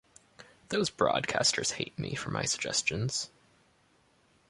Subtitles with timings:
[0.69, 3.29] Those broadcasters hate me for my suggestions.